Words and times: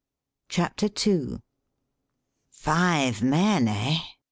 CHAPTER 0.49 0.89
II 1.07 1.41
"Five 2.49 3.21
men, 3.21 3.67
eh?" 3.67 3.99